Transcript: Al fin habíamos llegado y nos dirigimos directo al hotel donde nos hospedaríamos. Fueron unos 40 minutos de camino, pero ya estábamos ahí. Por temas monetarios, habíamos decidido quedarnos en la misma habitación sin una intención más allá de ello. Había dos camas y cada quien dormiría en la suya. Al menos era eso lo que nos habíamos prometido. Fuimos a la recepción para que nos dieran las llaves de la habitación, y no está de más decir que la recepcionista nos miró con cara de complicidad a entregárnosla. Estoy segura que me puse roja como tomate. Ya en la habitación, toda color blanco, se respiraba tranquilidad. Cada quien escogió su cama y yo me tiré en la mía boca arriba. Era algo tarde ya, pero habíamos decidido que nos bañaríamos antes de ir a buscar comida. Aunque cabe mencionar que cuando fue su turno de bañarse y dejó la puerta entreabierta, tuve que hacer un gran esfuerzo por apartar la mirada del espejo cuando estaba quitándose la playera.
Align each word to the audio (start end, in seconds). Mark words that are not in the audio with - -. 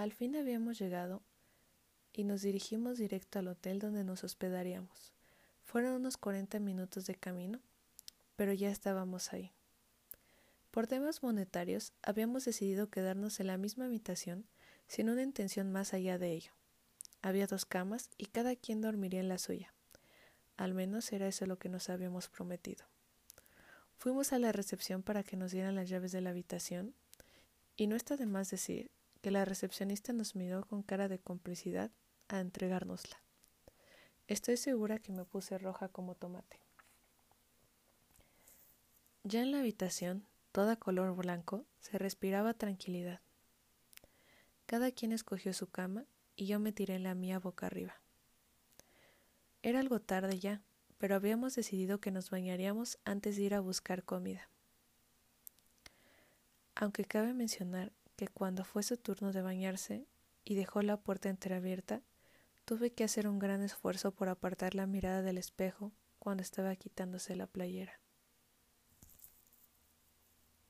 Al 0.00 0.14
fin 0.14 0.34
habíamos 0.34 0.78
llegado 0.78 1.20
y 2.14 2.24
nos 2.24 2.40
dirigimos 2.40 2.96
directo 2.96 3.38
al 3.38 3.48
hotel 3.48 3.80
donde 3.80 4.02
nos 4.02 4.24
hospedaríamos. 4.24 5.12
Fueron 5.62 5.92
unos 5.92 6.16
40 6.16 6.58
minutos 6.58 7.04
de 7.04 7.16
camino, 7.16 7.60
pero 8.34 8.54
ya 8.54 8.70
estábamos 8.70 9.34
ahí. 9.34 9.52
Por 10.70 10.86
temas 10.86 11.22
monetarios, 11.22 11.92
habíamos 12.00 12.46
decidido 12.46 12.88
quedarnos 12.88 13.40
en 13.40 13.48
la 13.48 13.58
misma 13.58 13.84
habitación 13.84 14.46
sin 14.86 15.10
una 15.10 15.22
intención 15.22 15.70
más 15.70 15.92
allá 15.92 16.16
de 16.16 16.32
ello. 16.32 16.52
Había 17.20 17.46
dos 17.46 17.66
camas 17.66 18.08
y 18.16 18.24
cada 18.24 18.56
quien 18.56 18.80
dormiría 18.80 19.20
en 19.20 19.28
la 19.28 19.36
suya. 19.36 19.74
Al 20.56 20.72
menos 20.72 21.12
era 21.12 21.28
eso 21.28 21.44
lo 21.44 21.58
que 21.58 21.68
nos 21.68 21.90
habíamos 21.90 22.30
prometido. 22.30 22.86
Fuimos 23.98 24.32
a 24.32 24.38
la 24.38 24.50
recepción 24.50 25.02
para 25.02 25.24
que 25.24 25.36
nos 25.36 25.52
dieran 25.52 25.74
las 25.74 25.90
llaves 25.90 26.10
de 26.10 26.22
la 26.22 26.30
habitación, 26.30 26.94
y 27.76 27.86
no 27.86 27.96
está 27.96 28.16
de 28.16 28.24
más 28.24 28.50
decir 28.50 28.90
que 29.20 29.30
la 29.30 29.44
recepcionista 29.44 30.12
nos 30.12 30.34
miró 30.34 30.64
con 30.64 30.82
cara 30.82 31.08
de 31.08 31.18
complicidad 31.18 31.90
a 32.28 32.40
entregárnosla. 32.40 33.20
Estoy 34.28 34.56
segura 34.56 34.98
que 34.98 35.12
me 35.12 35.24
puse 35.24 35.58
roja 35.58 35.88
como 35.88 36.14
tomate. 36.14 36.60
Ya 39.24 39.42
en 39.42 39.50
la 39.50 39.58
habitación, 39.58 40.24
toda 40.52 40.76
color 40.76 41.14
blanco, 41.14 41.64
se 41.80 41.98
respiraba 41.98 42.54
tranquilidad. 42.54 43.20
Cada 44.66 44.92
quien 44.92 45.12
escogió 45.12 45.52
su 45.52 45.68
cama 45.68 46.04
y 46.36 46.46
yo 46.46 46.60
me 46.60 46.72
tiré 46.72 46.94
en 46.94 47.02
la 47.02 47.14
mía 47.14 47.38
boca 47.38 47.66
arriba. 47.66 48.00
Era 49.62 49.80
algo 49.80 50.00
tarde 50.00 50.38
ya, 50.38 50.62
pero 50.96 51.14
habíamos 51.16 51.54
decidido 51.54 52.00
que 52.00 52.10
nos 52.10 52.30
bañaríamos 52.30 52.98
antes 53.04 53.36
de 53.36 53.42
ir 53.42 53.54
a 53.54 53.60
buscar 53.60 54.04
comida. 54.04 54.48
Aunque 56.74 57.04
cabe 57.04 57.34
mencionar 57.34 57.92
que 58.20 58.28
cuando 58.28 58.64
fue 58.64 58.82
su 58.82 58.98
turno 58.98 59.32
de 59.32 59.40
bañarse 59.40 60.06
y 60.44 60.54
dejó 60.54 60.82
la 60.82 60.98
puerta 60.98 61.30
entreabierta, 61.30 62.02
tuve 62.66 62.92
que 62.92 63.02
hacer 63.02 63.26
un 63.26 63.38
gran 63.38 63.62
esfuerzo 63.62 64.10
por 64.10 64.28
apartar 64.28 64.74
la 64.74 64.86
mirada 64.86 65.22
del 65.22 65.38
espejo 65.38 65.94
cuando 66.18 66.42
estaba 66.42 66.76
quitándose 66.76 67.34
la 67.34 67.46
playera. 67.46 67.98